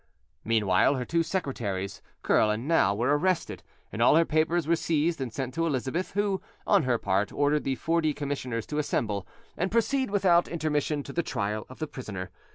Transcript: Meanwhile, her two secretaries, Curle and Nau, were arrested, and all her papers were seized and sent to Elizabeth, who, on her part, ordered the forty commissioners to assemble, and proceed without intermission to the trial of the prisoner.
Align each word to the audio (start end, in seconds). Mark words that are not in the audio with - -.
Meanwhile, 0.43 0.95
her 0.95 1.05
two 1.05 1.21
secretaries, 1.21 2.01
Curle 2.23 2.49
and 2.49 2.67
Nau, 2.67 2.95
were 2.95 3.15
arrested, 3.15 3.61
and 3.91 4.01
all 4.01 4.15
her 4.15 4.25
papers 4.25 4.67
were 4.67 4.75
seized 4.75 5.21
and 5.21 5.31
sent 5.31 5.53
to 5.53 5.67
Elizabeth, 5.67 6.13
who, 6.13 6.41
on 6.65 6.81
her 6.85 6.97
part, 6.97 7.31
ordered 7.31 7.65
the 7.65 7.75
forty 7.75 8.11
commissioners 8.11 8.65
to 8.65 8.79
assemble, 8.79 9.27
and 9.55 9.71
proceed 9.71 10.09
without 10.09 10.47
intermission 10.47 11.03
to 11.03 11.13
the 11.13 11.21
trial 11.21 11.67
of 11.69 11.77
the 11.77 11.85
prisoner. 11.85 12.31